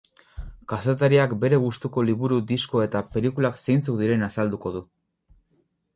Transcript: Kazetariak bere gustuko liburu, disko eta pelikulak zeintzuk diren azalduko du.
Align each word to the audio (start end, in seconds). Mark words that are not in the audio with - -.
Kazetariak 0.71 1.35
bere 1.43 1.59
gustuko 1.65 2.05
liburu, 2.09 2.39
disko 2.53 2.83
eta 2.87 3.03
pelikulak 3.17 3.63
zeintzuk 3.67 4.01
diren 4.03 4.29
azalduko 4.29 4.77
du. 4.79 4.83